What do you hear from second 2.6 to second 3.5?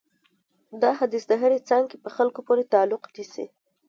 تعلق نیسي.